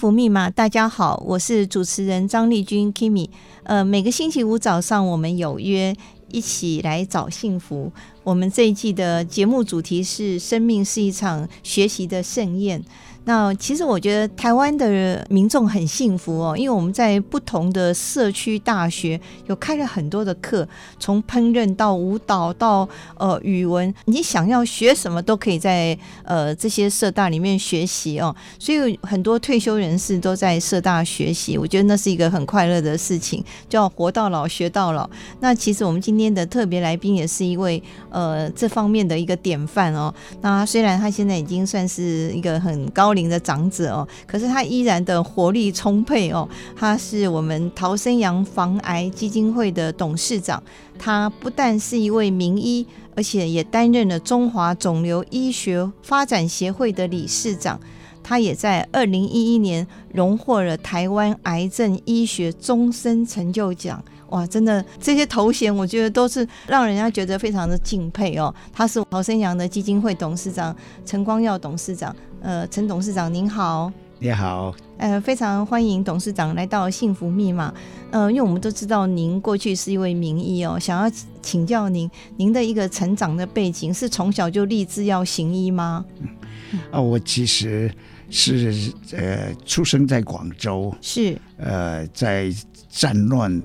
[0.00, 3.28] 福密码，大家好，我是主持人张丽君 Kimi。
[3.64, 5.94] 呃，每个星期五早上我们有约
[6.28, 7.92] 一起来找幸福。
[8.30, 12.80] 我们这一季的节目主题是“生命是一场学习的盛宴”。
[13.24, 20.66] 那其实我觉得台湾的民众很幸福哦，因为我们在不同的社区大学有开了很多的课，
[20.98, 28.34] 从烹饪到舞蹈到呃语文，你想要学什么都可以在呃这些社大里面学习哦。
[28.58, 35.08] 所以很多退休人士都在社大学习，我觉得那是一个很快乐的事情，叫活到老学到老。
[35.40, 40.14] 那其实我们今天的特别来宾也是一位呃呃这方面的一个典范哦。
[40.40, 43.10] 那虽然他现在已经算是一个很高。
[43.10, 46.48] 高龄的长者哦，可是他依然的活力充沛哦。
[46.76, 50.62] 他是我们陶生阳防癌基金会的董事长，
[50.96, 57.80] 他不但是一位名医，而且也担任了中华肿瘤医学发展协会的理事长。
[58.22, 64.00] 他也在二零一一年荣获了台湾癌症医学终身成就奖。
[64.30, 68.52] 哇，真的这些头衔，我觉得都是让人家觉得非常的敬佩哦。
[68.72, 72.14] 他是陶生阳的基金会董事长陈光耀董事长。
[72.40, 77.74] 呃，陈董事长您好，你好，呃，非常欢迎董事长来到幸福密码。
[78.10, 86.04] 呃，因为我们都知道您过去是一位名医哦，想要请教您，您的一个成长的背景是从小就立志要行医吗？
[86.20, 87.92] 嗯，啊，我其实
[88.30, 92.50] 是呃出生在广州，是呃在
[92.88, 93.60] 战乱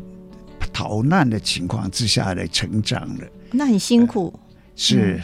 [0.76, 4.42] 逃难的情况之下来成长的，那很辛苦，呃
[4.76, 5.22] 是、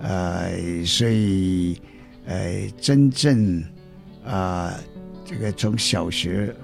[0.00, 1.78] 嗯、呃，所以。
[2.26, 3.62] 呃，真正
[4.24, 4.80] 啊、呃，
[5.26, 6.56] 这个从小学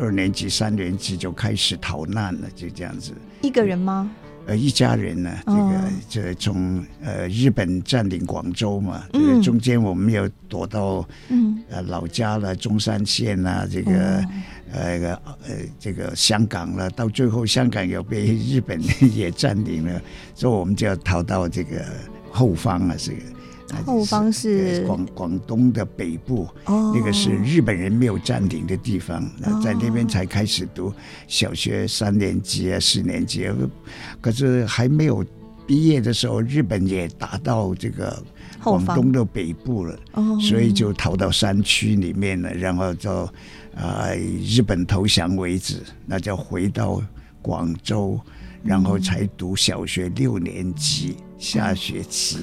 [0.00, 3.12] 二年级、三年级就开始逃难了，就这样子。
[3.42, 4.10] 一个人吗？
[4.46, 5.30] 呃，一家人呢？
[5.44, 14.24] 这个、哦、这从呃日本占领广州嘛，这个中间我们有躲到嗯呃老家了，中山县啊，这个、哦、
[14.74, 15.18] 呃
[15.78, 18.80] 这个香港了，到最后香港又被日本
[19.14, 20.02] 也占领了，
[20.34, 21.84] 所以我们就要逃到这个
[22.30, 23.18] 后方啊，这个。
[23.84, 30.92] 后方是广广东的北部，哦，那个是日本人没有占领的地方，哦，在那边才开始读
[31.26, 33.48] 小学三年级啊，四年级，
[34.20, 35.24] 可是还没有
[35.66, 38.22] 毕业的时候，日本也打到这个
[38.62, 39.98] 广东的北部了，
[40.40, 43.28] 所以就逃到山区里面了，然后就
[43.76, 47.02] 啊，呃，日本投降为止，那就回到
[47.42, 48.20] 广州，
[48.62, 52.38] 然后才读小学六年级下学期。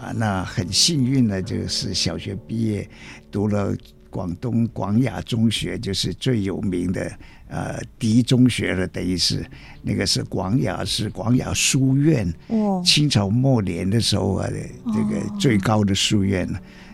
[0.00, 2.88] 啊，那很幸运呢，就是小学毕业，
[3.30, 3.76] 读了
[4.08, 7.12] 广东广雅中学，就是最有名的
[7.48, 9.44] 呃第一中学了，等于是
[9.82, 14.48] 那个是广雅是广雅书院，哦，清朝末年的时候啊，
[14.86, 16.48] 这个最高的书院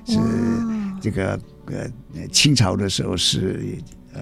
[0.04, 0.18] 是
[1.00, 1.38] 这个
[1.68, 3.78] 呃清朝的时候是
[4.12, 4.20] 呃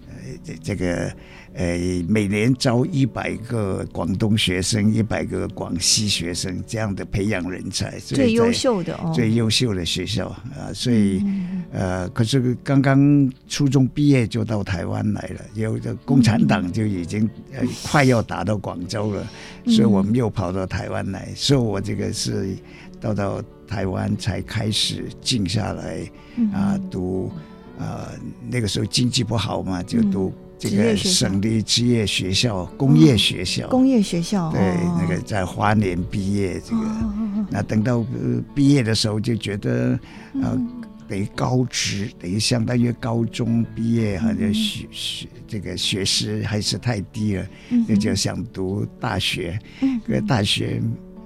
[0.00, 1.12] 呃这个。
[1.58, 1.74] 呃，
[2.06, 19.26] 每年招一百个广东学生，一百个广西学生，这样的培养人才，最优秀的哦，最优秀的学校啊，所以、嗯、呃，可是刚刚初中毕业就到台湾来了，有的共产党就已经呃快要打到广州了，
[19.64, 22.54] 嗯、所以我们又跑到台湾来，所以我这个是
[23.00, 26.10] 到到台湾才开始静下来
[26.52, 27.30] 啊，读
[27.78, 28.10] 啊，
[28.48, 30.32] 那个时候经济不好嘛，就读。
[30.58, 34.58] 这个省立职业学校、工业学校、工业学校，对，
[34.98, 36.58] 那个在花莲毕业。
[36.58, 36.82] 这个，
[37.50, 38.02] 那等到
[38.54, 40.00] 毕业的时候，就觉得
[40.42, 40.58] 呃，
[41.06, 47.46] 得高职，等于相当于高中毕业，好像学学这个学识还是太低了，
[47.86, 49.58] 那就想读大学。
[50.06, 50.80] 可大学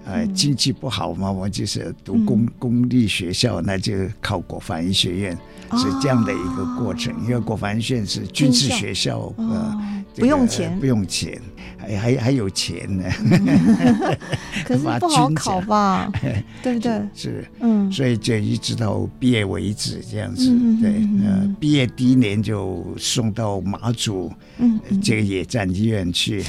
[0.05, 5.39] 呃经济不好嘛，我就是读公公立学校，那就考国防医学院。
[5.79, 11.41] 是这样的一个过程，因为国防医学院是军事学校，呃，不用钱，不用钱。
[11.81, 13.05] 还还还有钱呢。
[14.65, 16.11] 可是 不好考吧？
[16.63, 17.01] 对不对？
[17.15, 20.47] 是，嗯，所以就一直到毕业为止这样子。
[20.81, 20.91] 对，
[21.25, 26.45] 呃，毕业第一年就送到马祖，嗯，这个野战医院去。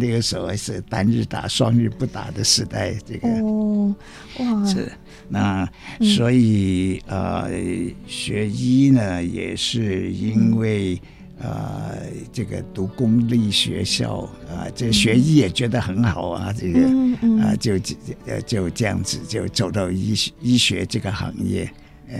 [0.00, 2.94] 那个时候还是单日打、双日不打的时代。
[3.06, 3.94] 这个哦，
[4.38, 4.90] 哇，是
[5.28, 5.68] 那
[6.16, 7.50] 所以呃，
[8.06, 11.00] 学医呢也是因为。
[11.40, 11.98] 呃，
[12.32, 16.80] 这个读公立学校啊，这个、学医也觉得很好啊，这个
[17.42, 17.94] 啊，就就
[18.46, 21.70] 就这样子就走到医医学这个行业。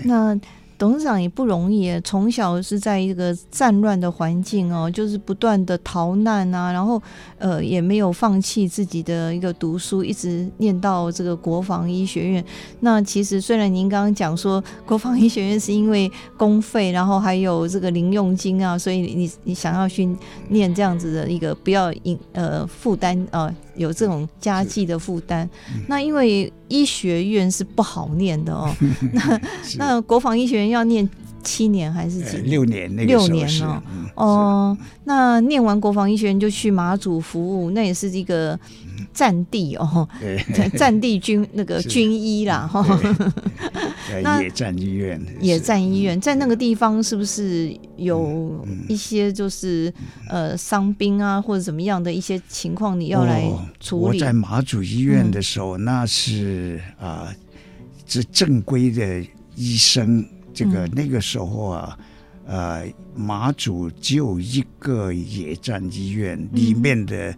[0.03, 0.39] 那。
[0.79, 6.99] 董事长也不容易，从小是在一个战乱的环境哦，就是不断的逃难啊，然后
[7.37, 12.45] 呃也没有放弃自己的一个读书，一直念到这个国防医学院。
[12.79, 20.07] 那其实虽然您刚刚讲说国防医学院是因为公费，然后还有这个零用金啊，所以你你想要去
[20.47, 23.53] 念这样子的一个不要引呃负担啊。
[23.79, 25.49] 有这种家计的负担，
[25.87, 28.69] 那因为医学院是不好念的哦。
[29.13, 29.41] 那
[29.77, 31.09] 那国防医学院要念
[31.41, 32.49] 七年还是几年？
[32.51, 33.81] 六年，那六年哦。
[34.15, 38.59] 哦，那念完国防医学院就去马祖服务，那也是一个
[39.19, 40.07] 战地哦，
[40.79, 42.81] 战地军那个军医啦哈。
[44.23, 49.93] 那野战医院，野战医院在那个地方是不是有一些就是
[50.29, 53.43] 呃伤兵啊或者怎么样的一些情况你要来
[53.81, 54.17] 处理？
[54.17, 57.27] 我在马祖医院的时候，那是啊，
[58.05, 59.21] 是正规的
[59.55, 60.25] 医生。
[60.53, 61.97] 这个那个时候啊，
[62.47, 62.85] 呃，
[63.15, 67.35] 马祖只有一个野战医院，里面的。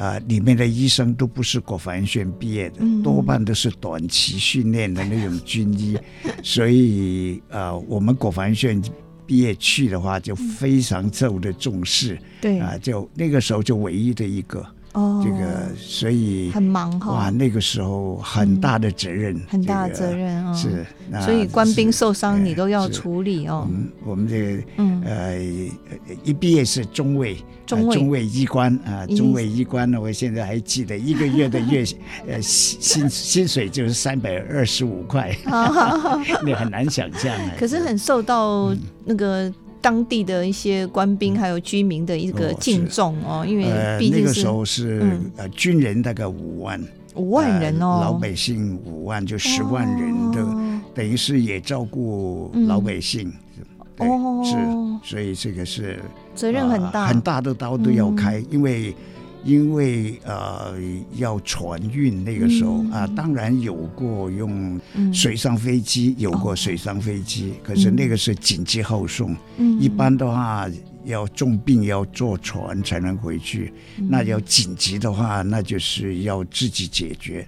[0.00, 5.96] 啊、呃，里面的医生都不是国防医学院毕业的，嗯、多半都是短期训练的那种军医，
[6.42, 8.82] 所以呃，我们国防医学院
[9.26, 12.18] 毕业去的话，就非常受的重视。
[12.40, 14.66] 对啊、呃，就那个时候就唯一的一个。
[14.92, 17.12] 哦，这个所以很忙哈。
[17.12, 20.52] 哇，那个时候很大的责任，很大的责任啊。
[20.52, 20.84] 是，
[21.22, 23.66] 所以官兵受伤你都要处理哦。
[23.66, 25.38] 我们我们这个嗯呃
[26.24, 31.84] 一毕业是中尉，中尉中尉医官啊，中尉医官呢，我现在还记得一个月的月
[32.26, 35.36] 呃薪薪水就是三百二十五块，
[36.44, 37.32] 你很难想象。
[37.56, 39.52] 可是很受到那个。
[39.80, 43.64] 当地的一些官兵还有居民的一个敬重哦，因为
[43.98, 45.02] 毕竟、呃、那个时候是
[45.36, 46.80] 呃军人大概五万
[47.14, 53.32] 五万人哦，老百姓五万就十万人的，哦、等于是也照顾老百姓，
[53.98, 55.98] 嗯、对是，所以这个是
[56.34, 58.94] 责任很大，呃、很大的刀都要开，嗯、因为。
[59.44, 60.74] 因为呃
[61.16, 64.80] 要船运那个时候、嗯、啊，当然有过用
[65.12, 70.66] 水上飞机，嗯、有过水上飞机，哦、可是那个是紧急后送，嗯、一般的话
[71.04, 77.46] 要重病要坐船才能回去，嗯、那要紧急的话，那就是要自己解决。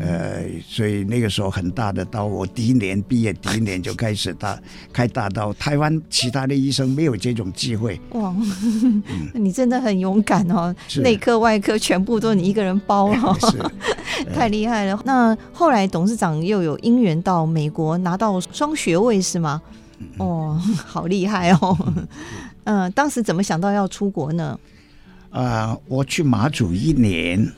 [0.00, 4.58] 呃，所以那个时候很大的刀，我第一年毕业，第一年就开始大
[4.92, 5.52] 开大刀。
[5.54, 8.00] 台湾其他的医生没有这种机会。
[8.10, 9.02] 哇，嗯、
[9.34, 13.36] 你真的很勇敢哦，内科外科全部都你一个人包哦，
[14.34, 15.00] 太厉害了。
[15.04, 19.60] 那后来董事长又有因缘到美国拿到双学位是吗？
[20.18, 21.76] 哦，好厉害哦。
[22.64, 24.58] 嗯、呃，当时怎么想到要出国呢？
[25.30, 25.40] 啊、
[25.70, 27.50] 呃，我去马祖一年。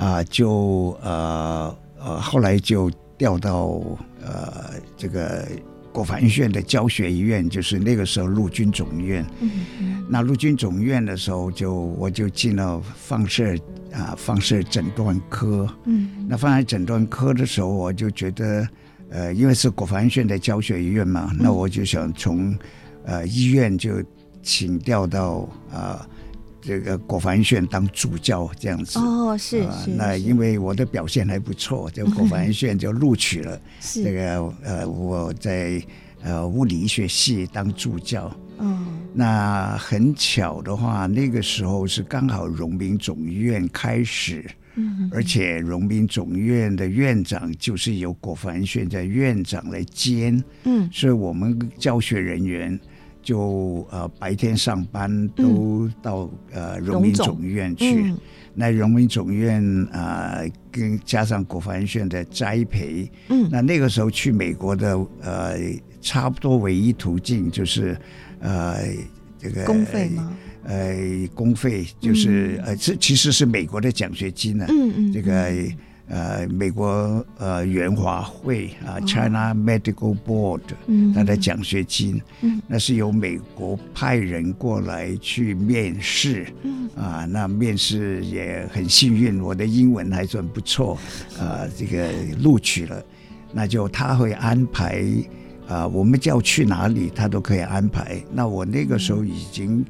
[0.00, 3.82] 啊、呃，就呃呃，后来就调到
[4.24, 5.46] 呃这个
[5.92, 9.22] 国防医学院的教学医院，就是那个时候陆军总院。
[9.40, 10.06] 嗯嗯。
[10.08, 13.54] 那陆军总院的时候就，就我就进了放射
[13.92, 15.68] 啊放射诊断科。
[15.84, 16.26] 嗯。
[16.26, 18.66] 那放射诊断科的时候，我就觉得，
[19.10, 22.56] 呃，因为是国防医学院的教学医院嘛，嗯、那我就想从
[23.04, 24.02] 呃医院就
[24.42, 26.00] 请调到啊。
[26.00, 26.06] 呃
[26.60, 29.90] 这个国防医学院当助教这样子哦，是是。
[29.96, 33.60] 那因为我的表现还不错，就国防医学院就录取了。
[33.80, 35.82] 是这个呃，我在
[36.22, 38.30] 呃物理学系当助教。
[38.58, 38.86] 嗯。
[39.12, 44.44] 那很巧的话，那个时候是刚好荣民总医院开始，
[44.76, 52.78] 嗯，而且荣民总医院的院长就是由国防医学院的院长来兼，嗯，所以我们教学人员。
[53.22, 58.18] 就呃白天上班都到、嗯、呃荣民总医院去，嗯、
[58.54, 59.62] 那荣民总医院
[59.92, 65.58] 啊、呃、跟加上国防医院的栽培，嗯，那那个时候去美国的呃
[66.00, 67.96] 差不多唯一途径就是
[68.40, 68.78] 呃
[69.38, 70.36] 这个公费吗？
[70.64, 70.96] 呃
[71.34, 75.52] 公费就是、嗯、呃这其实是美国的奖学金呢、啊，嗯嗯，这个。
[76.10, 90.98] 呃，美国呃援华会啊，China Medical Board，嗯，他的奖学金，嗯，那是由美国派人过来去面试，嗯，啊，那面试也很幸运，我的英文还算不错，
[91.38, 92.10] 啊，这个
[92.42, 93.00] 录取了，
[93.52, 95.04] 那就他会安排，
[95.70, 98.20] 啊，我们叫去哪里，他都可以安排。
[98.34, 99.82] 那我那个时候已经。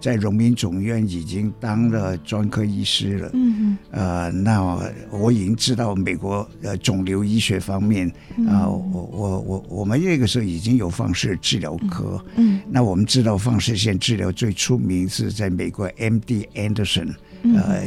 [0.00, 4.80] 在荣民总院已经当了专科医师了，嗯嗯，呃，那
[5.10, 8.08] 我已经知道美国呃肿瘤医学方面
[8.46, 17.82] 啊，我我我我们那个时候已经有放射治疗科，嗯，那我们知道放射线治疗最出名是在美国 MD Anderson，呃，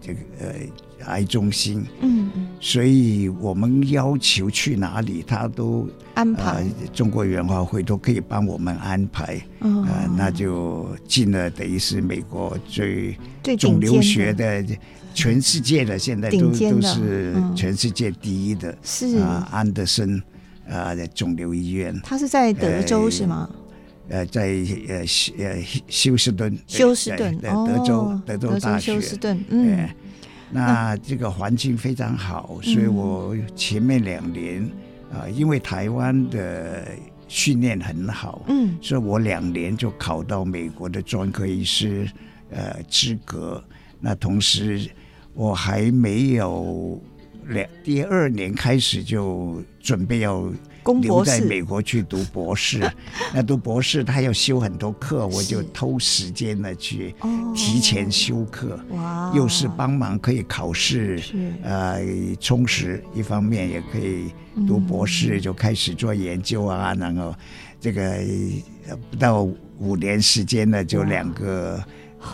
[0.00, 0.54] 这个呃。
[1.06, 6.64] 癌中心，嗯嗯，所以我们要求去哪里，他都安排。
[6.80, 13.16] 呃、中国援华会都可以帮我们安排，哦、呃，那就进了，等于是美国最
[13.58, 14.64] 肿瘤学的，
[15.14, 19.18] 全世界的现在都都是全世界第一的，是。
[19.18, 20.22] 啊，安德森
[20.68, 21.98] 啊肿瘤医院。
[22.02, 23.48] 他是在德州是吗？
[24.08, 24.42] 呃，在
[24.88, 25.04] 呃
[25.38, 29.88] 呃休斯顿，休斯顿，德州德州大学，休斯顿，嗯。
[30.50, 34.62] 那这个环境非常好，所以我前面两年
[35.10, 36.86] 啊、呃，因为台湾的
[37.28, 42.08] 训练很好，嗯，所以我两年就考到美国的专科医师
[42.50, 43.62] 呃资格。
[44.00, 44.88] 那同时
[45.34, 47.02] 我还没有
[47.46, 50.50] 两第二年开始就准备要。
[50.94, 52.80] 留在美国去读博士，
[53.34, 57.14] 那读博士他要修很多课，我就偷时间呢去
[57.54, 61.20] 提前修课，哇，又是帮忙可以考试，
[61.62, 62.00] 呃，
[62.40, 64.32] 充实，一方面也可以
[64.66, 67.34] 读博士，就开始做研究啊，然后
[67.80, 68.18] 这个
[69.10, 69.42] 不到
[69.78, 71.82] 五年时间呢，就两个。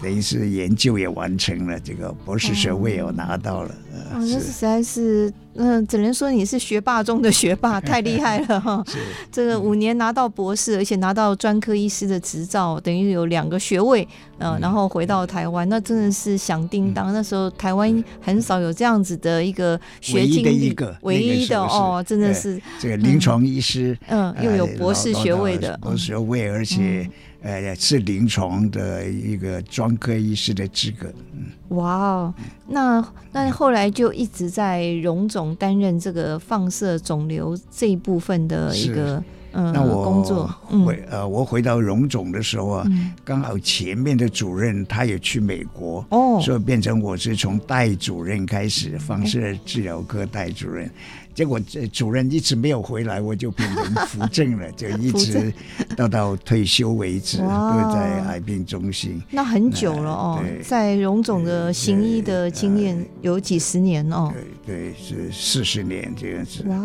[0.02, 3.68] 等于是研究也完成了，这个博士学位也拿到了。
[3.92, 8.82] 哦，那、呃、是实在是，嗯、呃，只能说你是学霸中的学霸，太厉害了哈！
[8.88, 8.98] 是
[9.30, 14.06] 这个五年拿到博士，而且拿到专科医师的执照，等于有两个学位，
[14.38, 17.12] 呃，然后回到台湾，那真的是响叮当。
[17.12, 27.08] 那时候台湾很少有这样子的一个学经历，唯一的一个，唯一的哦，真的是这个临床医师，嗯，又有博士学位的博士学位，而且。
[27.42, 31.12] 呃，是临床的一个专科医师的资格。
[31.34, 32.34] 嗯，哇哦，
[32.68, 39.22] 那那后来就一直在荣总担任这个放射肿瘤这一部分的一个
[39.52, 40.46] 嗯工作。
[40.86, 42.86] 回呃，我回到荣总的时候啊，
[43.24, 50.88] 刚好前面的主任他也去美国，哦，所以变成我是从代主任开始，放射治疗科代主任。
[51.34, 55.52] 结果这主任一直没有回来，我就变成扶正了， 就一直
[55.96, 59.22] 到到退休为止，都在癌病中心。
[59.30, 64.32] 那很久了哦，在荣总的行医的经验有几十年哦。
[64.64, 66.62] 对对，是四十年这样子。
[66.68, 66.76] 哇！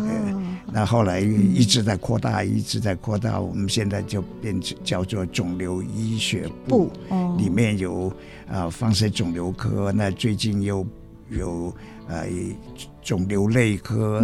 [0.72, 3.40] 那后来一直在扩大，一直在扩大。
[3.40, 6.90] 我们现在就变成叫做肿瘤医学部，
[7.36, 8.12] 里面有
[8.50, 9.92] 啊放射肿瘤科。
[9.92, 10.86] 那最近又
[11.30, 11.72] 有
[12.08, 12.24] 啊。
[13.00, 14.18] 肿瘤内科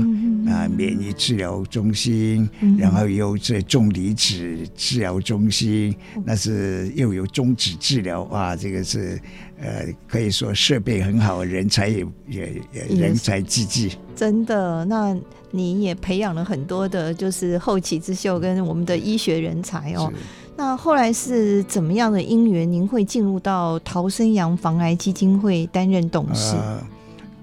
[0.46, 9.18] 啊，免疫治疗中心，然后又这重离子治疗中心，那是又有中子治疗啊，这个是
[9.58, 13.96] 呃，可以说设备很好，人才也也也人才济济。
[14.14, 15.16] 真的，那
[15.50, 20.12] 你也培养了很多的，就是后起之秀跟我们的医学人才哦。
[20.58, 26.54] 那后来是怎么样的因缘，您会进入到陶生阳防癌基金会担任董事？
[26.54, 26.86] 呃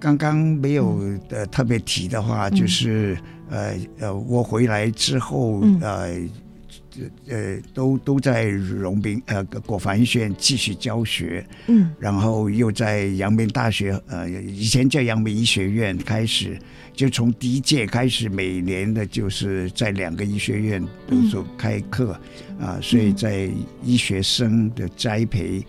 [0.02, 3.16] 刚刚没有呃特别提的话，嗯、就是
[3.52, 6.20] 呃呃，我回来之后、嗯、呃
[7.30, 16.60] 呃都都在荣民呃国防医学院继续教学，嗯，然后又在阳明大学呃以前叫阳明医学院开始，
[16.94, 22.20] 就从第一届开始，每年的就是在两个医学院都做开课
[22.60, 23.50] 啊、所以在
[23.84, 25.60] 医学生的栽培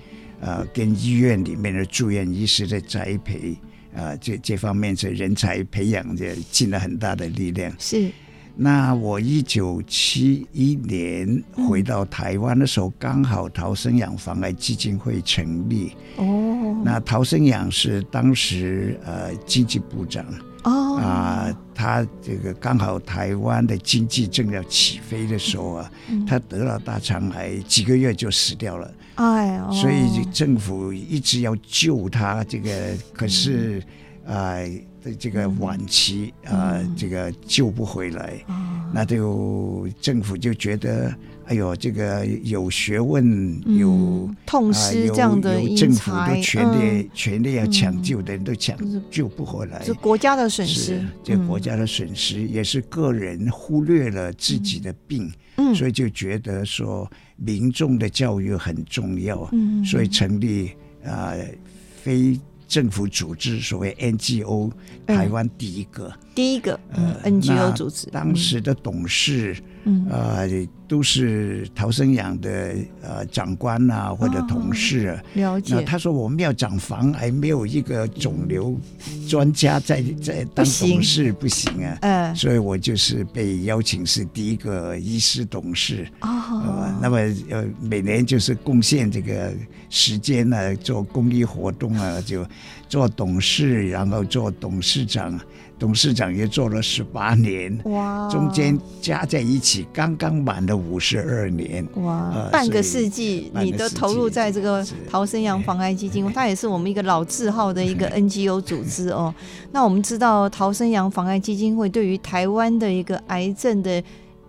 [0.40, 3.54] 啊、呃，跟医院里面的住院医师的栽培。
[3.94, 7.72] 啊，这这方面是人才培养，也尽了很大的力量。
[7.78, 8.10] 是，
[8.56, 15.92] 那我一九七一年回到台湾的时候，嗯、刚好逃生养防癌基金会成立。
[16.16, 20.24] 哦，那陶生养是当时呃经济部长。
[20.64, 28.88] 哦，啊，他这个刚好台湾的经济正要起飞的时候啊，嗯、他得了大肠癌，几个月就死掉了。
[29.16, 32.70] 哎，哦、所以政府一直要救他，这个
[33.12, 33.82] 可是
[34.26, 41.14] 啊，的、呃、这个晚期啊，这个救不回来，嗯、那就政府就觉得，
[41.46, 48.78] 哎呦，这个有学问、有痛失这样的政府都全力全力要抢救的人都抢
[49.10, 55.30] 救不回来，是国家的损失，这国家的损失也是个人忽略了自己的病，
[55.74, 57.10] 所以就觉得说
[57.44, 59.50] 民众的教育很重要，
[59.84, 60.70] 所以成立
[61.04, 61.34] 啊
[62.02, 62.38] 非。
[62.68, 64.72] 政府组织所谓 NGO，
[65.06, 69.64] 台湾第一个，嗯、第一个、嗯、NGO 组织，当时的董事，嗯、
[70.10, 70.48] 呃，
[70.86, 75.20] 都是陶生养的呃长官啊或者同事啊。
[75.20, 75.82] 哦、了解。
[75.82, 78.78] 他说我们要长房癌，没有一个肿瘤
[79.28, 81.98] 专家在在当董事不行，啊。
[82.02, 82.36] 嗯。
[82.36, 86.06] 所以我就是被邀请是第一个医师董事。
[86.20, 86.28] 哦。
[86.28, 87.18] 呃、那么
[87.50, 89.52] 呃每年就是贡献这个
[89.90, 92.46] 时间呢、啊，做公益活动啊就。
[92.88, 95.40] 做董事，然后做董事长，
[95.82, 109.34] 董事长也做了十八年，哇，中间加在一起刚刚满了五十二年，哇，呃、半个世纪你都投入在这个陶生阳防癌基金会，它也是我们一个老字号的一个 NGO 组织哦。
[109.72, 114.00] 那我们知道陶生阳防癌基金会对于台湾的一个癌症的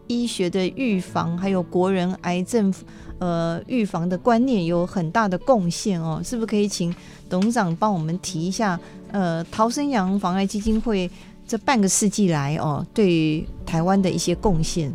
[0.06, 2.72] 医学的预防，还有国人癌症
[3.18, 6.94] 呃预防的观念有很大的贡献哦，是不是可以请？
[7.34, 8.80] 董事长帮我们提一下，
[9.12, 11.10] 呃，陶生阳防癌基金会
[11.48, 14.94] 这半个世纪来哦，对于台湾的一些贡献。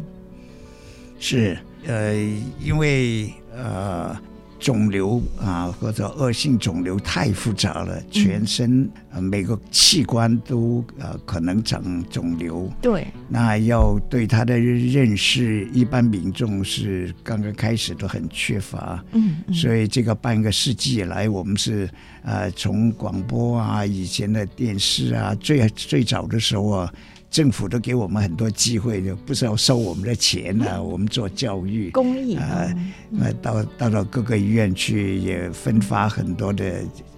[1.19, 2.15] 是，呃，
[2.63, 4.17] 因为呃。
[4.59, 12.69] 肿瘤啊，或者恶性肿瘤太复杂了，全身每个器官都呃可能长肿瘤。
[12.83, 19.03] 对，那要对它的认识，一般民众是刚刚开始都很缺乏。
[19.13, 21.89] 嗯，嗯，所以这个半个世纪以来，我们是
[22.23, 26.93] 呃从广播啊，以前的电视啊，最最早的时候啊。
[27.31, 30.85] 政府都给我们很多机会，就不是要收我们的钱呢、啊嗯。
[30.85, 32.67] 我们做教育公益啊，
[33.11, 36.65] 那、嗯、到到了各个医院去，也分发很多的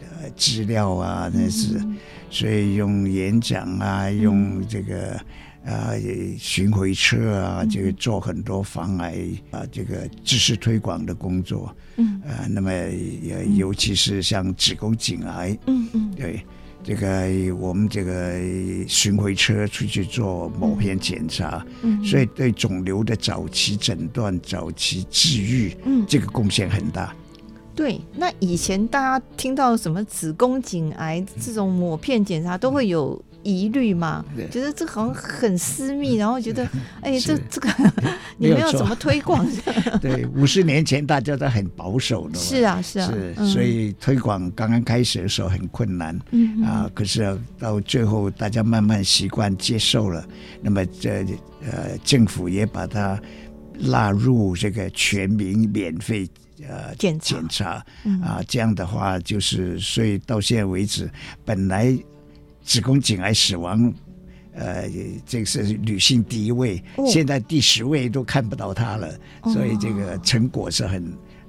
[0.01, 1.97] 呃资料啊，那是、嗯，
[2.29, 5.13] 所以用演讲啊，嗯、用这个
[5.65, 5.93] 啊
[6.37, 9.17] 巡回车啊，就、嗯、做很多防癌
[9.53, 11.75] 啊这个知识推广的工作。
[11.97, 16.45] 嗯啊，那么也尤其是像子宫颈癌，嗯嗯，对。
[16.83, 18.39] 这个我们这个
[18.89, 27.15] 巡回车出去做某片检查，嗯，所以对肿瘤的早期诊断、早期治愈，嗯，这个贡献很大。
[27.75, 33.23] 对，那以前大家听到什么子宫颈癌这种抹片检查，都会有。
[33.43, 36.69] 疑虑嘛，觉得这好像很私密，然后觉得，
[37.01, 37.69] 哎，这这个
[38.37, 39.47] 你们要怎么推广？
[40.01, 50.27] 对，五十年前大家都很保守的，是啊，是啊，是，所以推广刚刚开始的时候很困难，嗯啊，可是到最后大家慢慢习惯接受了，
[50.63, 51.25] 那么这
[51.63, 53.21] 呃政府也把它
[53.79, 56.29] 纳入这个全民免费
[56.69, 57.85] 呃检检查。
[58.23, 61.11] 啊，这样的话就是，所以到现在为止，
[61.45, 61.99] 本来。
[62.71, 63.93] 子宫颈癌死亡，
[64.55, 64.89] 呃，
[65.27, 69.09] 这个是女性第一位，哦，现在第十位都看不到她了，
[69.43, 71.03] 哦，所以这个成果是很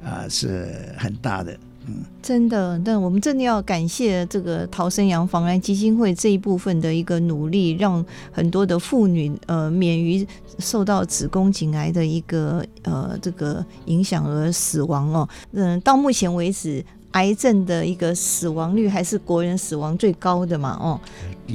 [0.04, 1.56] 啊，呃，是很大的。
[1.86, 10.26] 嗯，真的，但我们真的要感谢这个陶生阳防癌基金会这一部分的一个努力，让很多的妇女呃免于
[10.58, 15.30] 受到子宫颈癌的一个呃这个影响而死亡哦。
[15.52, 16.84] 嗯，到目前为止。
[17.12, 20.78] 癌症的一个死亡率还是国人死亡最高的嘛？
[20.80, 21.00] 哦，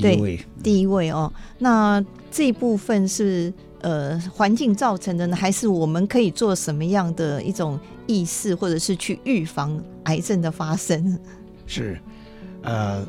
[0.01, 1.33] 对，第一位哦。
[1.59, 11.19] 那这一部分是呃环境造成的呢，还是我们可以做什么样的一种意识，或者是去预防癌症的发生？
[11.67, 11.99] 是，
[12.63, 13.07] 呃。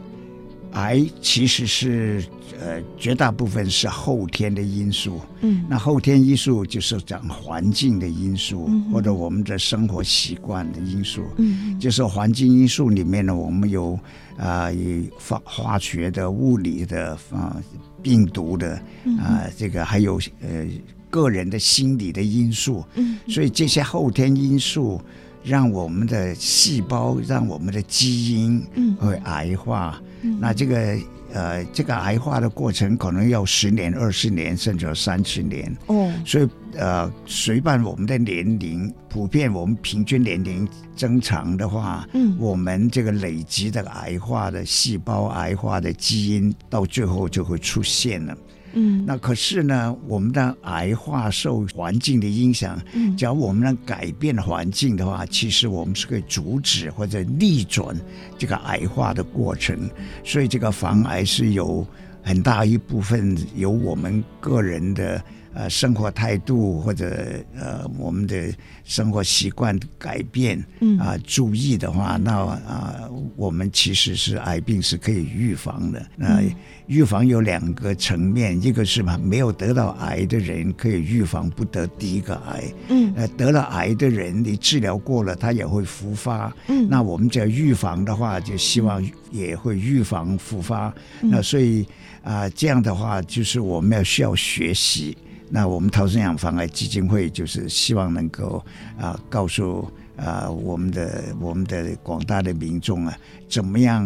[0.77, 2.23] 癌其实是
[2.59, 13.93] 呃绝大部分是后天的因素，嗯，那后天因素就是讲环境的因素，嗯，或者我们的生活习惯的因素，嗯，就是环境因素里面呢，我们有
[14.37, 14.75] 啊、呃、
[15.19, 17.63] 化化学的、物理的啊、呃、
[18.03, 18.73] 病毒的
[19.19, 20.67] 啊、呃，这个还有呃
[21.09, 25.01] 个人的心理的因素，嗯，所以这些后天因素
[25.47, 28.61] 让我们的细胞、让我们的基因
[28.99, 30.01] 会癌化。
[30.41, 30.97] 那这个
[31.33, 35.73] 呃，这个癌化的过程可能要十年、二十年，甚至三十年。
[35.87, 48.35] 哦，所以呃，随伴我们的年龄，普遍我们平均年龄增长的话，嗯，我们这个累积的癌化的细胞、癌化的基因，到最后就会出现了。
[48.79, 52.79] 嗯，那可是呢，我们的癌化受环境的影响。
[52.93, 57.99] 嗯，只要我们能改变环境的话，其实我们是可以阻止或者逆转
[58.37, 59.89] 这个癌化的过程。
[60.23, 61.85] 所以，这个防癌是有
[62.21, 65.19] 很大一部分由我们个人的
[65.57, 76.05] 呃生活态度或者呃我们的生活习惯改变，嗯啊、呃、注意的话，那啊、呃、我们其实是癌病是可以预防的。
[76.15, 76.43] 那
[76.85, 90.93] 预防有两个层面，一个是嘛没有得到癌的人可以预防不得第一个癌，嗯，呃得了癌的人你治疗过了，他也会复发，嗯，那我们只要预防的话，就希望也会预防复发，
[91.23, 91.83] 嗯、那所以。
[92.23, 95.17] 啊，这样的话就是我们要需要学习。
[95.49, 98.63] 那我们逃生养防癌基金会就是希望能够
[98.99, 104.03] 啊，告诉啊我们的我们的广大的民众啊，怎么样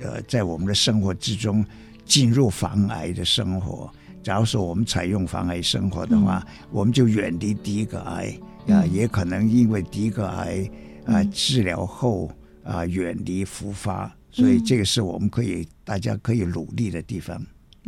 [0.00, 1.64] 呃，在我们的生活之中
[2.04, 3.88] 进入防癌的生活。
[4.22, 10.68] 假如说我们采用防癌生活的话，我们就远离第一个癌啊，也可能因为第一个癌
[11.06, 12.30] 啊治疗后
[12.64, 14.12] 啊远离复发。
[14.32, 17.40] 所以这个是我们可以大家可以努力的地方。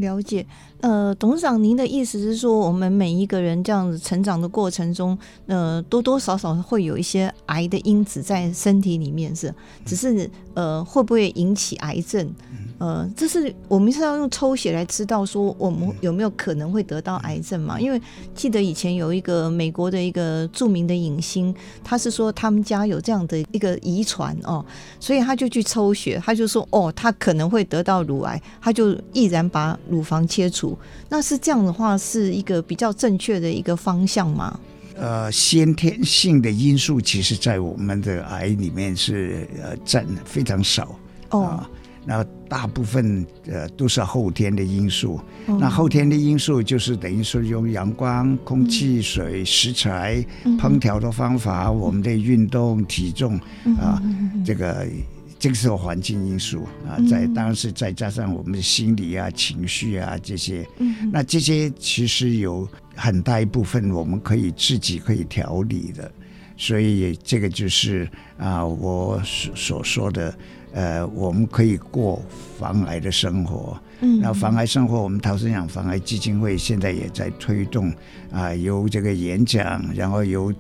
[0.03, 0.45] 了解，
[0.81, 9.55] 呃，董事长，您的意思是说，我们每一个人这样子成长的过程中，呃，多多少少会有一些癌的因子在身体里面，是，
[9.87, 12.31] 只是呃，会不会引起癌症？
[12.83, 17.79] 呃，这是我们是要用抽血来知道说我们有没有可能会得到癌症嘛？
[17.79, 18.03] 因为
[18.35, 24.67] 记得以前有一个美国的一个著名的影星，他是说他们家有这样的一个遗传哦，
[24.99, 30.77] 所以他就去抽血，他就说哦，他可能会得到乳癌，他就毅然把乳房切除。
[31.09, 34.59] 那是这样的话，是一个比较正确的一个方向吗？
[34.97, 40.99] 呃，先天性的因素其实在我们的癌里面是呃占非常少
[41.31, 41.65] 哦。
[42.05, 54.87] 那大部分呃都是后天的因素，嗯、那后天的因素就是等于说用阳光、空气、水、食材、嗯、烹调的方法，嗯、我们的运动、体重、嗯、啊，嗯、这个
[55.39, 66.11] 这个是环境因素啊，在当然是再加上我们的心理啊、情绪啊这些，嗯、那这些其实有很大一部分我们可以自己可以调理的，
[66.57, 70.35] 所以这个就是啊我所所说的。
[70.73, 72.23] 呃，我们可以过
[72.59, 73.79] 防癌的生活。
[74.01, 77.89] 嗯，那防癌生活，我们陶生养防癌基金会现在也在推动
[78.31, 80.53] 啊、呃，有这个演讲，然后由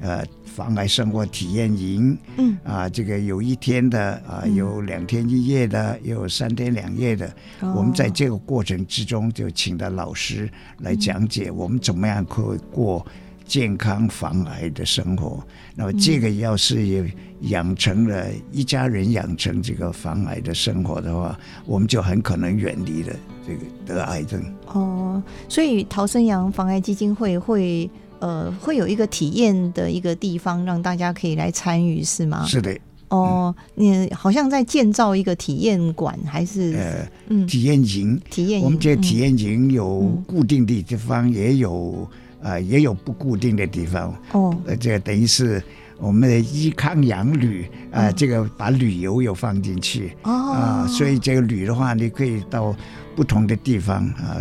[0.00, 2.18] 呃防癌生活体验营。
[2.38, 7.32] 嗯，啊、呃，这个有一天的啊、呃，有两天一夜的，有三天两夜的。
[7.60, 13.06] 嗯、我们在这个过程之中，就请的老师来讲解我们怎么样可以过
[13.48, 15.42] 健康防癌的生活。
[15.74, 17.04] 那么这个要是有。
[17.42, 23.14] 养成了一家人养成这个防癌的生活的话，我们就很可能远离了
[23.46, 24.42] 这个得癌症。
[24.66, 32.44] 哦，所以逃生阳防癌基金会会呃会有一个体验的一个地方，让大家可以来参与，是吗？
[32.44, 32.76] 是的。
[33.10, 38.20] 哦，你好像在建造一个体验馆，还是呃嗯体验营？
[38.30, 38.64] 体验营。
[38.64, 42.10] 我们这体验营有固定的地方，也有啊、
[42.42, 44.14] 呃、也有不固定的地方。
[44.32, 45.62] 哦，呃，这个等于是。
[46.00, 50.16] 我们的依康养旅啊、呃，这个把旅游又放进去。
[50.22, 52.72] 啊、呃，所以这个旅的话，你可以到
[53.16, 54.38] 不同的地方啊，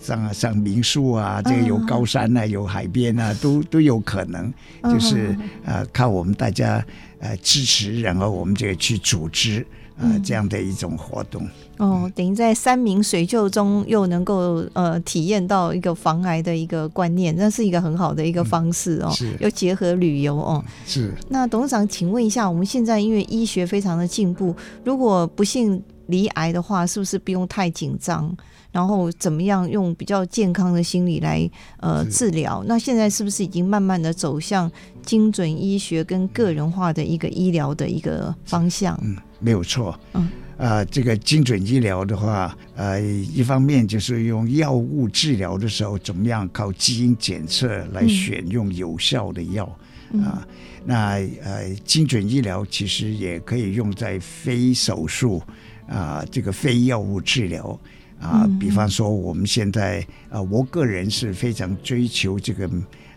[0.00, 4.50] 上上民宿啊，这个有高山啊，有海边啊，都都有可能，
[4.84, 6.82] 就是啊，靠我们大家
[7.18, 9.66] 呃支持，然后我们这个去组织。
[9.96, 19.10] 啊、呃，这样的一种活动哦，等于在山明水秀中又能够呃体验到一个防癌的一个观念，那是一个很好的一个方式哦。
[19.10, 20.64] 是，又结合旅游哦。
[20.86, 21.12] 是。
[21.28, 24.54] 那董事长，请问一下，我们现在因为医学非常的进步，
[24.84, 28.34] 如果不幸罹癌的话，是不是不用太紧张？
[28.72, 32.64] 然后怎么样用比较健康的心理来呃治疗？
[32.66, 34.70] 那现在是不是已经慢慢的走向
[35.02, 38.98] 精准医学跟个人化的一个医疗的一个方向？
[39.04, 39.96] 嗯，没有错。
[40.14, 40.22] 嗯，
[40.56, 49.64] 啊、呃，这个精准医疗的话，呃，一方面就是用药物治疗的时候，怎么样靠基因检测来选用有效的药
[50.24, 50.44] 啊？
[50.84, 51.12] 那
[51.44, 55.40] 呃，精准医疗其实也可以用在非手术
[55.94, 57.78] 啊、呃，这个非药物治疗。
[58.20, 62.66] 啊，比方说我们现在啊，我个人是非常追求这个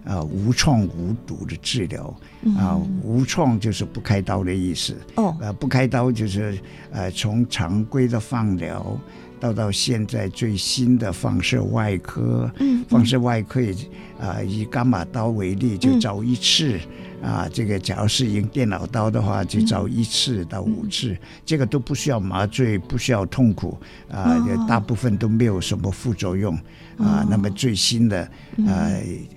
[0.04, 2.14] 啊无创无毒的治疗
[2.58, 6.60] 啊，无创就是不开刀的意思哦，呃，不开刀就是
[6.92, 9.00] 呃从常规的放疗
[9.40, 13.74] 到到现在最新的放射外科，嗯，放射外科也
[14.20, 16.80] 啊以伽马刀为例，就照一次。
[17.20, 23.76] 啊，这个假如是用电脑刀的话，就照一次到五次，嗯、这个都不需要麻醉，不需要痛苦，
[24.08, 26.56] 啊，哦、大部分都没有什么副作用，
[26.98, 28.22] 哦、啊，那么最新的，
[28.68, 28.94] 啊，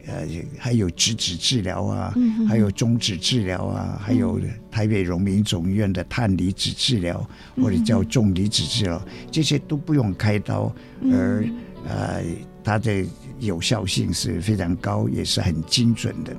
[0.06, 4.38] 呃，还有质子治疗啊，嗯、还有中指治疗啊，嗯、还有
[4.70, 10.70] 台北荣民总医院的碳离子治疗，嗯、或者叫重离子治疗，这些都不用开刀，
[11.10, 11.42] 而
[11.88, 12.22] 呃，
[12.62, 13.02] 它的
[13.40, 16.32] 有效性是非常高，也是很精准的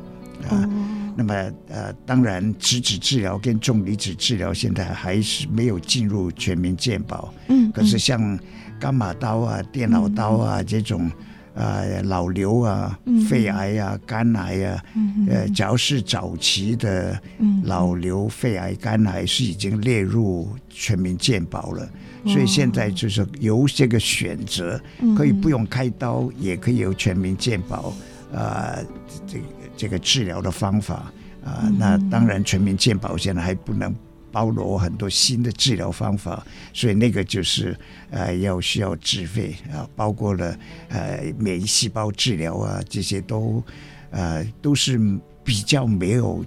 [0.47, 0.63] 啊。
[0.63, 1.33] 哦那么
[1.67, 7.33] 呃，当然，质子治疗跟重离子治疗现在还是没有进入全民健保。
[7.49, 8.39] 嗯，可是像
[8.79, 11.11] 伽马刀啊、电脑刀啊这种，
[11.53, 12.97] 呃，老瘤啊、
[13.29, 14.83] 肺癌啊、肝癌啊，
[15.27, 17.21] 呃，只要是早期的
[17.65, 21.89] 老瘤、肺癌、肝癌是已经列入全民健保了。
[22.25, 24.81] 所以现在就是有这个选择，
[25.15, 27.93] 可以不用开刀，也可以有全民健保。
[28.31, 28.85] 呃，
[29.27, 29.45] 这个。
[29.77, 31.11] 这个治疗的方法
[31.43, 33.91] 啊、呃，那当然全民健保现在还不能
[34.31, 37.75] 包罗很多新的治疗方法，所以那个就是
[38.11, 40.55] 呃要需要自费啊，包括了
[40.89, 43.63] 呃免疫细胞治疗啊，这些都
[44.11, 44.99] 呃都是
[45.43, 46.45] 比较没有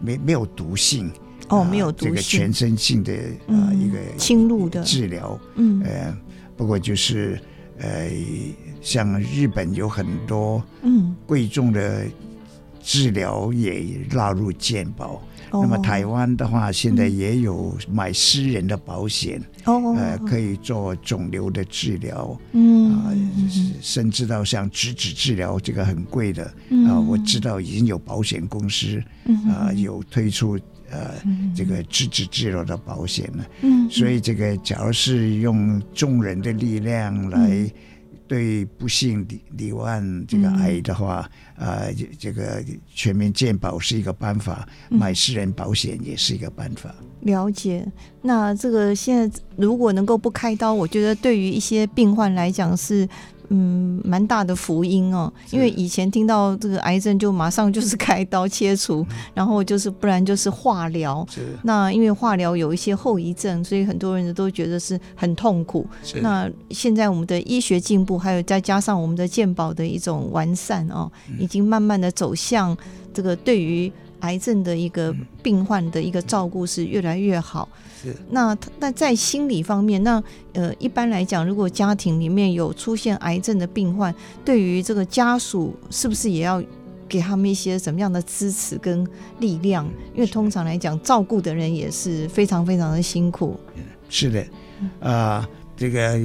[0.00, 1.08] 没没有毒性
[1.52, 3.12] 哦，没有毒性，这个全身性的
[3.46, 4.82] 啊、呃、一个侵入的。
[4.82, 5.82] 治疗，嗯。
[5.84, 6.16] 呃，
[6.56, 7.38] 不过就是
[7.78, 8.10] 呃
[8.80, 11.14] 像日本有很多嗯。
[11.26, 12.06] 贵重的。
[12.84, 15.12] 治疗也纳入健保，
[15.52, 23.16] 哦、那么台湾的话，现在也有买私人的保险，哦、呃，可以做肿瘤的治疗，嗯啊、呃，
[23.80, 26.88] 甚至到像直指治疗这个很贵的，啊、嗯。
[26.88, 29.00] 呃，我知道已经有保险公司
[29.46, 30.58] 啊、呃、有推出
[30.92, 31.14] 呃
[31.56, 37.48] 这个质子治疗的保险呢，嗯，所以这个假如是用众人的力量来。
[37.48, 37.70] 嗯
[38.28, 41.28] 对不幸罹罹患这个癌的话，
[41.58, 46.94] 嗯、呃，这个全民健保是一个办法，嗯、买私人保险也是一个办法。
[47.22, 47.86] 了解。
[48.22, 53.06] 那这个现在如果能够不开刀，我觉得对于一些病患来讲是。
[53.54, 61.26] 嗯，蛮大的福音哦，因为以前听到这个癌症就马上就是开刀切除，然后就是不然就是化疗。
[61.30, 61.54] 是。
[61.62, 65.86] 那因为化疗有一些后遗症，所以很多人都觉得是很痛苦。
[66.02, 66.22] 是。
[66.22, 72.74] 那现在我们的医学进步，还有再加上我们的健保的一种完善哦，已经慢慢的走向
[73.12, 77.68] 这个对于癌症的一个病患的一个照顾是越来越好。
[78.02, 80.20] 是那那在心理方面，那
[80.54, 84.12] 呃一般来讲，如果家庭里面有出现癌症的病患，
[84.44, 86.60] 对于这个家属是不是也要
[87.08, 89.06] 给他们一些什么样的支持跟
[89.38, 89.86] 力量？
[90.14, 93.58] 因为通常来讲，照顾的人也是非常非常的辛苦。
[94.08, 94.40] 是的，
[95.00, 96.18] 啊、呃，这个，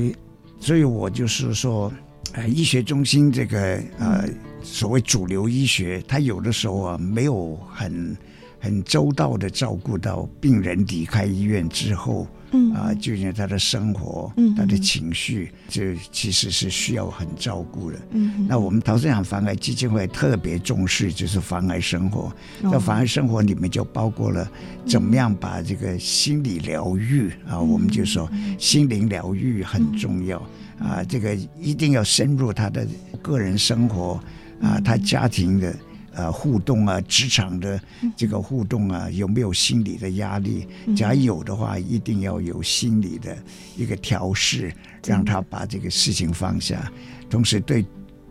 [0.59, 1.91] 所以我就是说，
[2.33, 3.59] 呃，医学中心这个
[3.99, 4.27] 呃
[4.71, 8.15] 所谓主流医学，它有的时候啊没有很。
[8.59, 12.73] 很周到的照顾到病人离开医院之后，嗯。
[12.73, 17.99] 啊，就像他的生活、嗯、他的情绪，这其实是需要很照顾的。
[18.11, 24.51] 嗯，那我们陶生养防癌基金会特别重视就是防癌生活，在、哦、防癌生活里面就包括了
[24.87, 28.27] 怎么样把这个心理疗愈、嗯、啊，我们就说
[28.57, 30.41] 心灵疗愈很重要、
[30.79, 32.85] 嗯、啊，这个一定要深入他的
[33.21, 34.19] 个人生活
[34.61, 35.75] 啊，他家庭的。
[36.17, 37.79] 呃，互动啊，职场的
[38.15, 40.67] 这个互动啊，有没有心理的压力？
[40.95, 43.37] 假如有的话，一定要有心理的
[43.75, 44.73] 一个调试，
[45.05, 46.91] 让他把这个事情放下。
[47.29, 47.85] 同时对，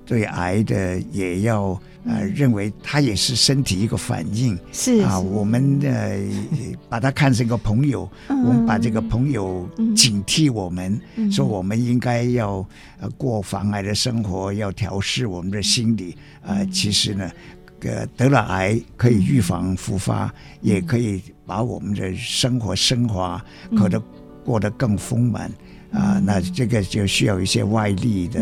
[0.07, 4.59] 对对癌的也要呃认为它也是身体一个反应。
[4.73, 6.19] 是啊，我们呃
[6.89, 12.67] 把它看成一个朋友，我们把这个朋友警惕我们，说我们应该要
[13.01, 16.17] 呃过防癌的生活，要调试我们的心理。
[16.43, 17.31] 呃，其实呢。
[17.83, 23.41] 呃得了癌可以预防复发，也可以把我们的生活升华，
[23.77, 24.03] 可能
[24.45, 25.53] 过得更丰满
[25.93, 26.21] 啊。
[26.25, 28.41] 那这个就需要一些外力的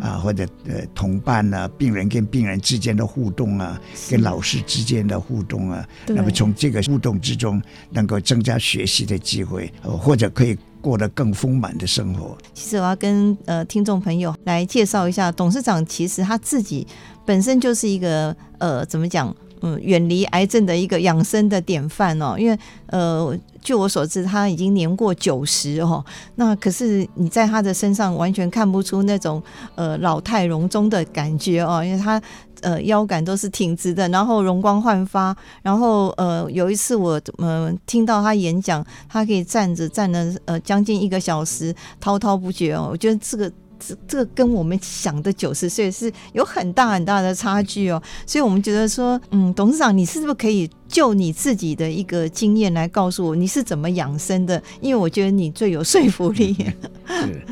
[0.00, 3.80] 啊，或者呃同伴啊，病人跟病人之间的互动啊，
[4.10, 5.86] 跟老师之间的互动啊。
[6.06, 12.36] 那么从这个互动之中，能够增加学习的机会，或者可以过得更丰满的生活。
[12.54, 16.86] 其实我要跟呃听众朋友来介绍一下，董事长其实他自己。
[17.24, 19.34] 本身就是一个呃，怎么讲？
[19.62, 22.36] 嗯，远离癌症的一个养生的典范哦。
[22.38, 22.56] 因为
[22.86, 26.04] 呃，据我所知，他已经年过九十哦。
[26.36, 29.42] 那可是你在他的身上完全看不出那种
[29.74, 32.22] 呃老态龙钟的感觉哦，因为他
[32.60, 35.36] 呃腰杆都是挺直的，然后容光焕发。
[35.64, 42.88] 然后呃，有一次我呃听到他演讲，他可以站着站了呃将近一个小时，滔滔不绝哦。
[42.92, 43.50] 我觉得这个。
[43.78, 54.62] 这这个跟我们想的九十岁是有很大很大的差距哦，所以我们觉得说，嗯，董事长，你是不是可以就你自己的一个经验来告诉我，你是怎么养生的？
[54.80, 56.54] 因为我觉得你最有说服力。
[57.06, 57.42] 是，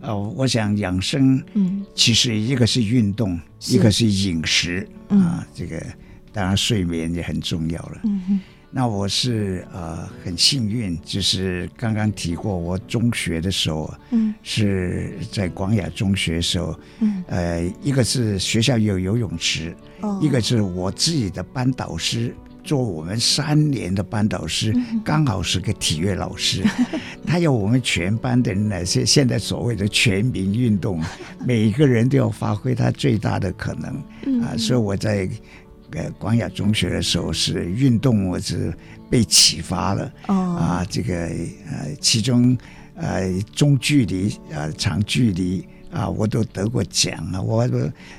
[0.00, 5.80] 呃，我想养生，嗯，其实一个是运动，一个是饮食啊，这个
[6.32, 8.00] 当然睡眠也很重要了。
[8.04, 8.40] 嗯
[8.72, 26.62] 那我是呃很幸运，就是刚刚提过，我中学的时候，嗯，是在广雅中学的时候，嗯，呃，一个是学校有游泳池，哦，一个是我自己的班导师，做我们三年的班导师，嗯，刚好是个体育老师，
[27.26, 31.02] 他要我们全班的人来，现现在所谓的全民运动，
[31.44, 35.28] 每一个人都要发挥他最大的可能，嗯，啊，所以我在。
[35.92, 38.72] 呃，广雅中学的时候是运动，我是
[39.08, 40.12] 被启发了。
[40.28, 42.56] 哦、啊，这个呃，其中
[42.94, 47.42] 呃中距离啊、呃、长距离啊，我都得过奖啊。
[47.42, 47.68] 我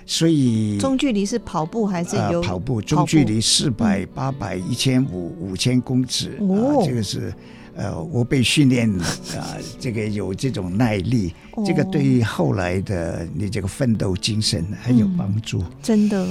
[0.05, 2.81] 所以中距离是跑步还是有、呃、跑步？
[2.81, 6.37] 中距离四百、八百、一千五、五千公尺。
[6.41, 7.33] 哦，这个是
[7.73, 15.61] 呃，我被训练啊，这个有这种耐力，哦、这个对于后来的你这个奋斗精神很有帮助。
[15.61, 16.27] 嗯、真的。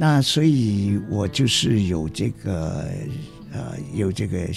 [0.00, 2.88] 那所以，我就是有这个
[3.52, 4.48] 呃，有这个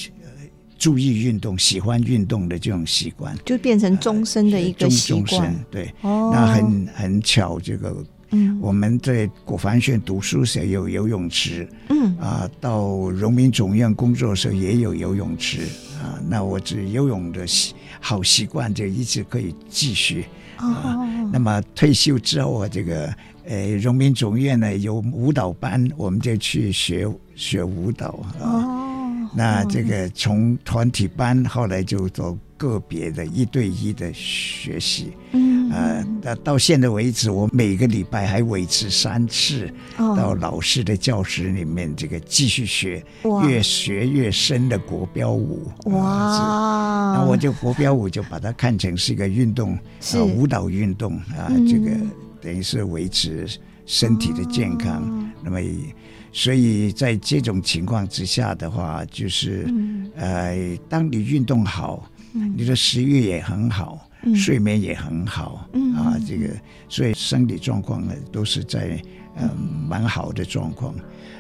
[0.78, 5.48] 注意运动、喜欢运动的这种习惯，就变成终身的一个习惯。
[5.48, 15.64] 呃、对，哦、那很很巧，这个嗯，我们在果凡县读书时有游泳池，嗯啊，到荣民总院工作的时候也有游泳池
[16.04, 16.22] 啊。
[16.30, 20.26] 那我这游泳的习好习惯就一直可以继续
[20.58, 20.68] 啊。
[20.68, 23.12] 哦、那么退休之后啊，这个。
[23.52, 28.40] 呃，荣民总院呢有舞蹈班，我们就去学学舞蹈啊。
[28.40, 35.12] 哦，那这个从团体班后来就做个别的一对一的学习。
[35.34, 43.04] 嗯，啊，那到现在为止，我每个礼拜还维持三次到老师的教室里面，这个继续学，
[43.46, 45.70] 越学越深的国标舞。
[45.88, 47.18] 哇！
[47.18, 51.92] 那我就国标舞就把它看成是一个运动，是舞蹈运动啊，这个。
[52.42, 53.48] 等于是维持
[53.86, 55.60] 身体的健康，哦、那么，
[56.32, 66.50] 所以在这种情况之下的话，就是，嗯、呃，当你运动好，嗯、你的食欲也很好，嗯、睡眠也很好，嗯、啊，这个，
[66.90, 69.02] 所以生理状况呢都是在
[69.36, 69.50] 呃
[69.88, 70.96] 蛮好的状况。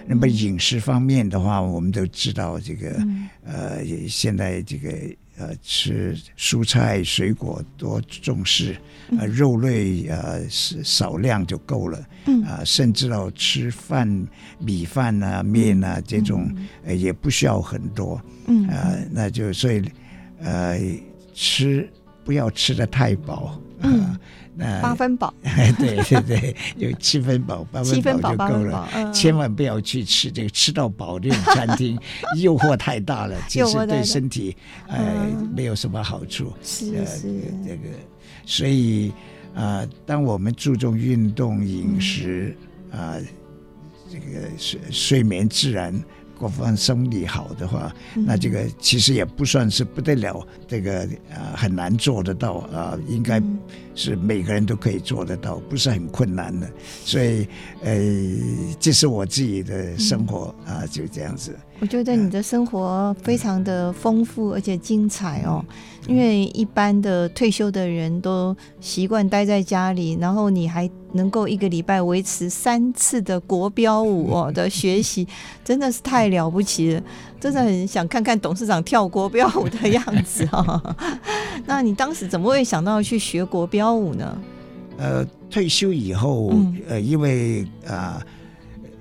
[0.05, 4.89] 那么饮食方面的话，我们都知道这个，嗯、呃，现在这个。
[5.41, 8.75] 呃，吃蔬菜水果多重视，
[9.17, 12.43] 呃，肉类呃是少量就够了，嗯。
[12.43, 14.07] 啊，甚至到吃饭
[14.59, 16.47] 米饭啊面啊这种，
[16.85, 18.67] 呃也不需要很多，嗯。
[18.67, 19.81] 啊，那就所以
[20.39, 20.79] 呃
[21.33, 21.89] 吃
[22.23, 24.15] 不要吃的太饱，嗯。
[24.53, 25.33] 那八分饱，
[25.77, 28.89] 对 对对，有 七分饱，八分饱就够了。
[28.93, 31.97] 嗯、千万不要去吃这个吃到饱这种餐厅，
[32.37, 34.55] 诱惑太大了，其实对身体
[34.87, 34.99] 呃
[35.55, 36.51] 没有什么好处。
[36.61, 37.87] 是是、呃、这个，
[38.45, 39.09] 所以
[39.55, 42.55] 啊、呃，当我们注重运动、饮食
[42.91, 43.21] 啊、呃，
[44.11, 45.93] 这个睡睡眠自然。
[46.41, 53.39] 各方生理好的话，那这个其实也不算是不得了，这个呃很难做得到啊，应该
[53.95, 56.69] 是每个人都可以做得到，不是很困难的。
[57.03, 57.47] 所以
[57.83, 57.99] 呃，
[58.79, 61.55] 这是我自己的生活啊，就这样子。
[61.79, 65.65] 我觉得你的生活非常的丰富而且精彩哦，
[66.07, 75.27] 因为一般的退休的人都习惯待在家里，然后你还能够一个礼拜维持三次的国标舞哦的学习，
[75.65, 77.03] 真的是太了不起了，
[77.41, 80.95] 真的很想看看董事长跳国标舞的样子哦。
[81.67, 84.37] 那你当时怎么会想到去学国标舞呢？
[84.97, 86.55] 呃，退休以后，
[86.87, 88.25] 呃，因为啊。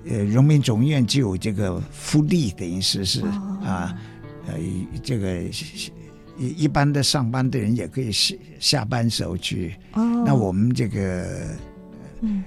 [0.09, 3.21] 呃，荣民总院就有这个福利，等于是是
[3.63, 3.95] 啊，
[4.47, 4.55] 呃，
[5.03, 5.43] 这个
[6.39, 9.75] 一一般的上班的人也可以下下班时候去。
[9.93, 10.23] 哦。
[10.25, 11.55] 那我们这个，
[12.21, 12.43] 嗯，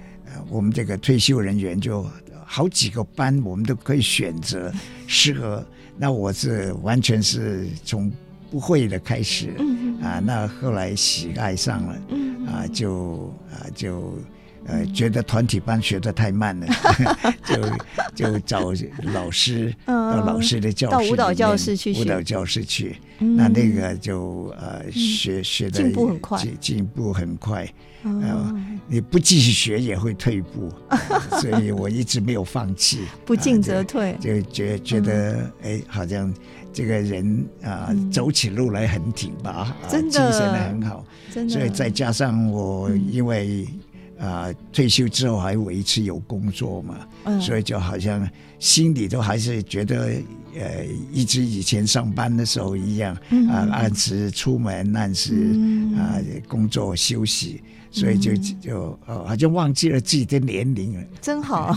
[0.50, 2.04] 我们这个退休人员就
[2.44, 4.72] 好几个班，我们都可以选择
[5.06, 5.64] 适合。
[5.96, 8.10] 那我是完全是从
[8.50, 14.12] 不会的开始，嗯啊，那后来喜爱上了，嗯啊，就啊就。
[14.66, 16.66] 呃，觉得团体班学的太慢了，
[17.44, 18.72] 就就找
[19.12, 22.96] 老师到老师的教室，到舞蹈教室去，舞蹈教室去。
[23.18, 27.68] 那那个就呃学学的进步很快，进进步很快。
[28.02, 28.54] 呃，
[28.86, 30.70] 你不继续学也会退步，
[31.40, 33.00] 所以我一直没有放弃。
[33.24, 36.32] 不进则退，就觉觉得哎，好像
[36.72, 41.04] 这个人啊，走起路来很挺拔，真的，精神很好。
[41.32, 43.66] 真的，所以再加上我因为。
[44.24, 50.12] 啊、呃，退休之后还维持有工作嘛，嗯、所以就好像心里头还是觉得，
[50.58, 55.34] 呃，一直以前上班的时候一样，嗯、啊，按时出门，按时
[55.96, 56.16] 啊
[56.48, 57.62] 工作休息。
[57.94, 61.06] 所以就就哦，好像忘记了自己的年龄了。
[61.20, 61.72] 真好，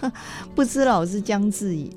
[0.56, 1.92] 不知老之将至矣。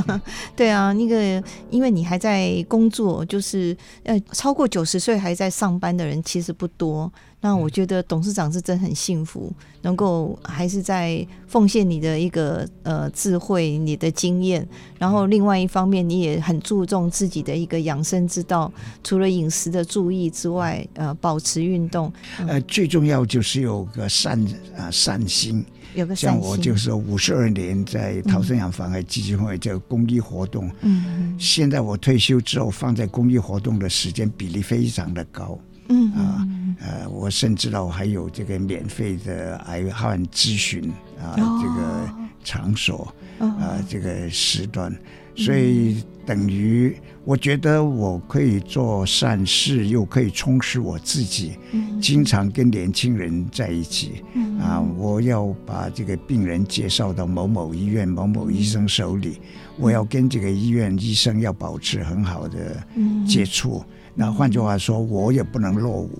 [0.54, 7.10] 对啊，那个因为你还在工作，就是呃，超过九十岁还在上班的人其实不多。
[7.44, 14.66] 那我觉得董事长是真很幸福，能够还是在奉献你的一个呃智慧、你的经验，
[14.98, 18.72] 然后另外一方面你也很注重自己的一个养生之道，
[19.02, 24.42] 除了饮食的注意之外，呃，保持运动，嗯、呃，最重要就是有个善
[24.74, 25.62] 啊善心，
[25.94, 26.16] 有个。
[26.16, 35.58] 像我就是五十二年在陶生养防癌基金会这个公益活动，嗯，现在我退休之后放在公益活动的时间比例非常的高。
[35.88, 36.48] 嗯啊
[36.80, 42.10] 呃，我甚至到还有这个免费的癌患咨询啊，哦、这个
[42.42, 44.94] 场所啊，这个时段，
[45.36, 51.56] 所以等于我觉得我可以做善事，又可以充实我自己。
[51.72, 54.22] 嗯，经常跟年轻人在一起。
[54.34, 59.40] 嗯啊，我要把这个病人介绍到某某医院、某某医生手里，
[59.78, 62.82] 我要跟这个医院医生要保持很好的
[63.26, 63.82] 接触。
[64.14, 66.10] 那换句话说，我也不能落伍。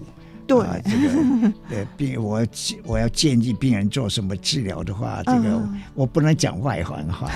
[0.46, 2.46] 对、啊，这个呃病，我
[2.84, 5.60] 我要建议病人做什么治疗的话，这个
[5.94, 7.30] 我不能讲外行话。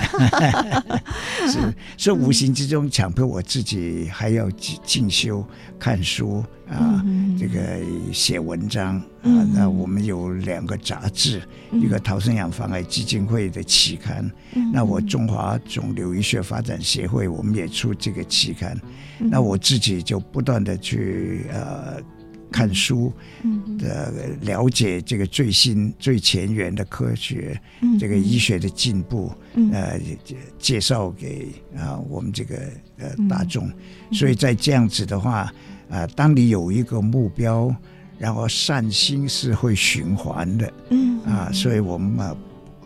[1.49, 1.57] 是，
[1.97, 5.43] 所以无形之中强迫我自己还要进修、
[5.79, 7.03] 看书啊，
[7.39, 7.79] 这个
[8.13, 9.47] 写文章啊。
[9.53, 11.41] 那我们有两个杂志，
[11.71, 14.29] 一个逃生养防癌基金会的期刊，
[14.71, 18.79] 那我中华肿瘤医学发展协会我们也出这个期刊。
[19.17, 21.99] 那我自己就不断的去呃。
[22.51, 23.11] 看书
[23.77, 27.59] 的了解这个最新最前沿的科学，
[27.99, 29.31] 这个医学的进步，
[29.71, 29.99] 呃，
[30.57, 31.47] 介绍给
[31.77, 32.57] 啊我们这个
[32.97, 33.69] 呃大众。
[34.11, 35.51] 所以在这样子的话，
[35.89, 37.73] 啊，当你有一个目标，
[38.17, 41.19] 然后善心是会循环的，嗯。
[41.25, 42.35] 啊，所以我们啊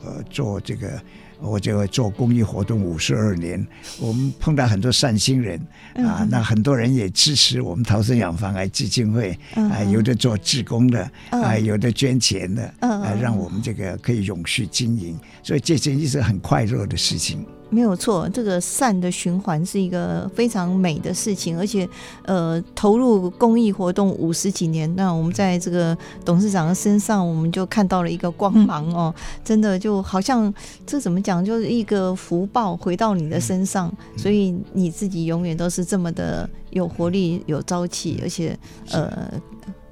[0.04, 1.02] 呃做这个。
[1.40, 3.68] 我就做公益活动五十二年，
[4.00, 5.60] 我们碰到很多善心人
[5.96, 17.46] 啊，那很多人也支持我们逃生养防癌基金会啊，有的做志工的啊，有的捐钱的啊，让我们这个可以永续经营，所以这件一直很快乐的事情。
[17.74, 21.90] 没有错，这个善的循环是一个非常美的事情，而且，
[22.24, 29.14] 呃，投入公益活动五十几年，那我们在这个董事长的身上，我们就看到了一个光芒哦，
[29.44, 30.54] 真的就好像
[30.86, 38.56] 这怎么讲，就是一个福报回到你的身上，所以你自己永远都是这么的有活力、有朝气，而且，
[38.92, 39.28] 呃。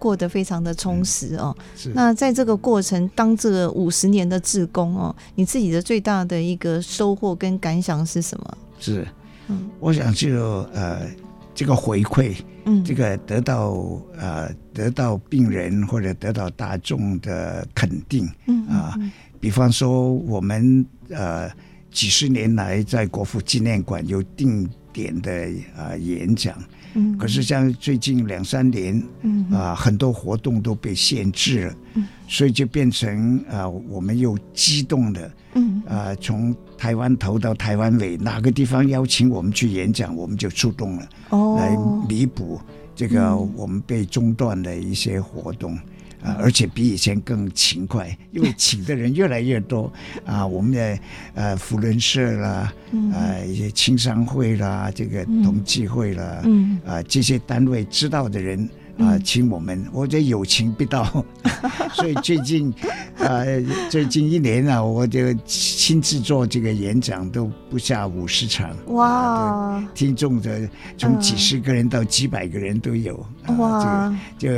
[0.01, 1.55] 过得非常的充实哦。
[1.75, 1.91] 是。
[1.93, 8.57] 那在这个过程，当这个五十年的志工哦，你自己的最大的一个收获跟感想是什么？
[8.79, 9.07] 是，
[9.47, 11.05] 嗯，我想就呃，
[11.53, 12.35] 这个回馈，
[12.65, 13.77] 嗯，这个得到
[14.17, 18.97] 呃，得到病人或者得到大众的肯定，嗯啊，
[19.39, 21.47] 比方说我们呃
[21.91, 25.31] 几十年来在国父纪念馆有定点的
[25.77, 26.57] 啊演讲。
[26.93, 29.45] 嗯，可是像最近两三年，嗯。
[29.51, 35.81] 啊，很多活动都被限制了，嗯，所以就变成啊，我们又激动的，嗯。
[35.87, 41.75] 啊，从台湾头到台湾尾，哪个地方邀请我们去演讲，我们就出动了，哦，来
[42.07, 42.59] 弥补
[42.95, 45.77] 这个我们被中断的一些活动。
[46.23, 49.91] 啊，而且比以前更勤快，因为请的人越来越多
[50.25, 50.45] 啊。
[50.45, 50.99] 我们的
[51.33, 52.73] 呃福伦社啦，
[53.13, 56.43] 啊一些青商会啦，这个同济会啦，
[56.85, 58.69] 啊这些单位知道的人。
[59.01, 61.03] 啊，请我们，我觉得有情必到，
[61.93, 62.71] 所以最近，
[63.17, 68.69] 呃，最近一年啊，我就亲自做这个演讲，都不下五十场。
[68.87, 69.89] 哇、啊！
[69.95, 73.25] 听众的从几十个人到几百个人都有。
[73.57, 74.15] 哇！
[74.37, 74.49] 就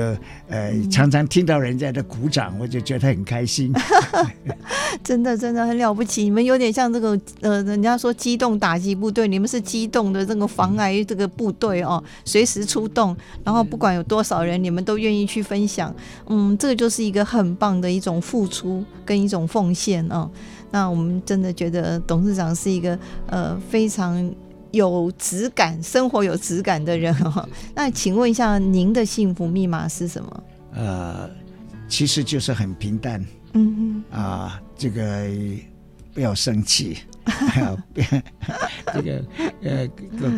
[0.49, 3.73] 呃，常常听到人家的鼓掌，我就觉得很开心。
[5.03, 6.23] 真的，真的很了不起。
[6.23, 14.32] 你们有点像这个呃，人家说机动打击部队，你们是机动的这个防癌这个部队哦，随时出动，然后不管有多少。
[14.33, 15.93] 少人，你们都愿意去分享，
[16.27, 20.29] 嗯，这个就是一个很棒的一种付出跟一种奉献哦。
[20.71, 24.33] 那我们真的觉得董事长是一个呃非常
[24.71, 27.47] 有质感、生活有质感的人哦。
[27.75, 30.43] 那请问一下，您的幸福密码是什么？
[30.73, 31.29] 呃，
[31.87, 33.23] 其实就是很平淡，
[33.53, 35.29] 嗯嗯啊，这个
[36.11, 36.97] 不要生气，
[38.93, 39.23] 这个
[39.61, 39.87] 呃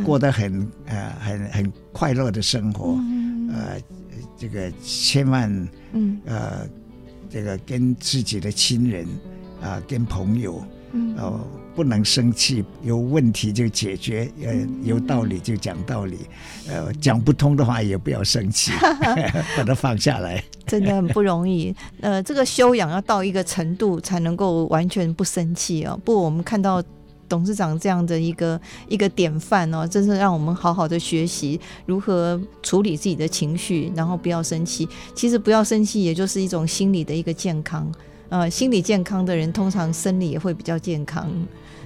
[0.03, 2.97] 过得很呃很很快乐的生活。
[2.99, 3.14] 嗯
[3.55, 3.81] 呃，
[4.37, 6.67] 这个千万，嗯，呃，
[7.29, 9.05] 这个跟自己的亲人
[9.61, 11.39] 啊、呃，跟朋友嗯、哦，
[11.75, 14.53] 不能生气，有问题就解决，呃，
[14.83, 16.19] 有道理就讲道理，
[16.67, 18.71] 呃，讲不通的话也不要生气
[19.57, 21.75] 把它放下来， 真的很不容易。
[22.01, 25.99] 呃，这个修养要到一个程度才能够完全不生气哦。
[26.03, 26.83] 不，我们看到。
[27.27, 34.87] 董事长这样的一个一个典范哦，真是让我们好好的学习如何处理自己的情绪，然后不要生气。
[35.13, 37.91] 其实不要生气，也就是一种心理的一个健康。
[38.29, 41.31] 呃，心理健康的人，通常生理也会比较健康。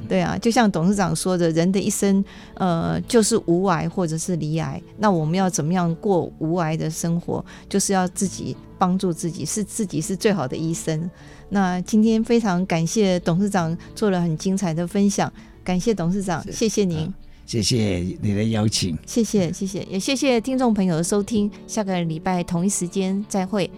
[0.07, 2.23] 对啊，就像董事长说的，人的一生，
[2.53, 4.81] 呃，就是无癌或者是离癌。
[4.97, 7.43] 那我们要怎么样过无癌的生活？
[7.67, 11.11] 就是要自己帮助自己，是自己是最好的医生。
[11.49, 15.31] 那今天非常感谢董事长做了很精彩的分享，
[15.63, 17.13] 感谢董事长，谢谢您，
[17.45, 23.69] 谢谢你的邀请，谢谢谢谢，也谢谢听众朋友的收听，下个礼拜同一时间再会。